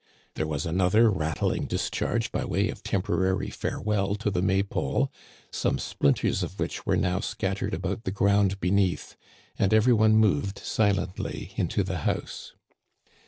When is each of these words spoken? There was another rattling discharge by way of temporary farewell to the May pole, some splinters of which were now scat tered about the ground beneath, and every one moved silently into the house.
There 0.33 0.47
was 0.47 0.65
another 0.65 1.11
rattling 1.11 1.67
discharge 1.67 2.31
by 2.31 2.43
way 2.43 2.69
of 2.69 2.81
temporary 2.81 3.51
farewell 3.51 4.15
to 4.15 4.31
the 4.31 4.41
May 4.41 4.63
pole, 4.63 5.11
some 5.51 5.77
splinters 5.77 6.41
of 6.41 6.59
which 6.59 6.87
were 6.87 6.97
now 6.97 7.19
scat 7.19 7.57
tered 7.57 7.73
about 7.75 8.03
the 8.05 8.09
ground 8.11 8.59
beneath, 8.59 9.15
and 9.59 9.75
every 9.75 9.93
one 9.93 10.15
moved 10.15 10.57
silently 10.57 11.53
into 11.55 11.83
the 11.83 11.99
house. 11.99 12.53